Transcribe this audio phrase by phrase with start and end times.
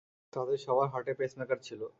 [0.33, 1.81] তাদের সবার হার্টে পেসমেকার ছিল।